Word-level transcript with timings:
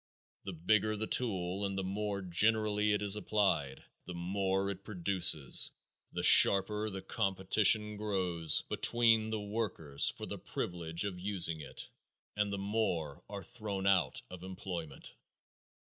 The 0.45 0.53
bigger 0.53 0.97
the 0.97 1.05
tool 1.05 1.63
and 1.63 1.77
the 1.77 1.83
more 1.83 2.23
generally 2.23 2.91
it 2.91 3.03
is 3.03 3.15
applied, 3.15 3.83
the 4.05 4.15
more 4.15 4.71
it 4.71 4.83
produces, 4.83 5.69
the 6.11 6.23
sharper 6.23 6.89
competition 7.01 7.97
grows 7.97 8.63
between 8.63 9.29
the 9.29 9.39
workers 9.39 10.09
for 10.09 10.25
the 10.25 10.39
privilege 10.39 11.05
of 11.05 11.19
using 11.19 11.59
it 11.61 11.87
and 12.35 12.51
the 12.51 12.57
more 12.57 13.23
are 13.29 13.43
thrown 13.43 13.85
out 13.85 14.23
of 14.31 14.41
employment. 14.41 15.13